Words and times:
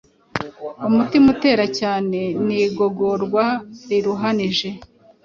umutima 0.87 1.25
utera 1.33 1.65
cyane 1.79 2.19
n’igogorwa 2.47 3.43
riruhanije 3.89 4.69